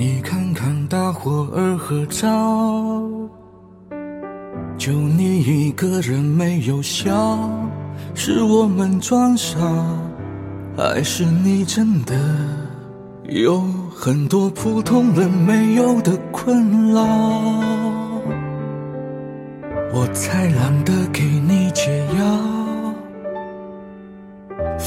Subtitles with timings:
[0.00, 2.26] 你看看大伙儿合照，
[4.78, 7.12] 就你一个人没有笑，
[8.14, 9.58] 是我们装傻，
[10.74, 12.16] 还是你真的
[13.28, 13.60] 有
[13.94, 17.04] 很多普通人没有的困扰？
[19.92, 22.59] 我才懒得给你解药。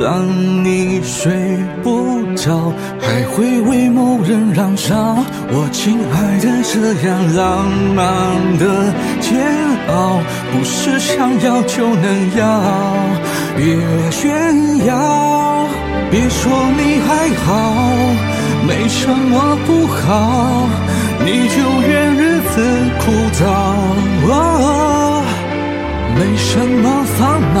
[0.00, 0.26] 让
[0.64, 1.30] 你睡
[1.82, 2.72] 不着，
[3.02, 4.94] 还会为某人燃烧。
[5.52, 8.00] 我亲爱的，这样浪漫
[8.56, 8.64] 的
[9.20, 9.44] 煎
[9.88, 10.22] 熬。
[10.50, 12.42] 不是想要就能要，
[13.58, 13.76] 别
[14.10, 15.68] 炫耀，
[16.10, 17.52] 别说你还好，
[18.66, 20.66] 没什么不好，
[21.20, 22.56] 你就怨日子
[23.00, 23.44] 枯燥。
[26.16, 27.20] 没什么烦
[27.54, 27.60] 恼，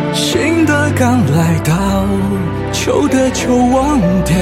[0.31, 1.75] 新的刚来到，
[2.71, 4.33] 旧的就忘掉。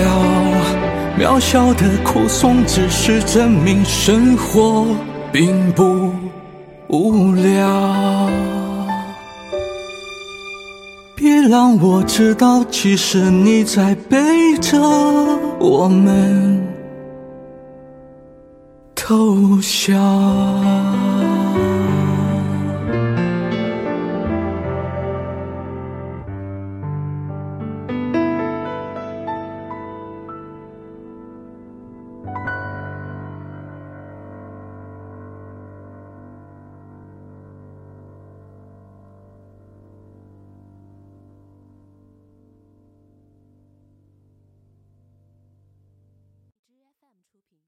[1.18, 4.86] 渺小的苦颂，只是证明生活
[5.32, 6.12] 并不
[6.90, 8.30] 无聊。
[11.16, 14.20] 别让我知道，其实你在背
[14.62, 14.80] 着
[15.60, 16.64] 我们。
[18.94, 19.96] 偷笑。
[47.40, 47.60] 出品。